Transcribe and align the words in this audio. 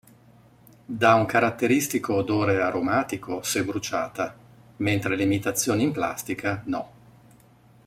Dà 0.83 1.13
un 1.13 1.27
caratteristico 1.27 2.15
odore 2.15 2.59
aromatico 2.59 3.43
se 3.43 3.63
bruciata, 3.63 4.35
mentre 4.77 5.15
le 5.15 5.21
imitazioni 5.21 5.83
in 5.83 5.91
plastica 5.91 6.63
no. 6.65 6.91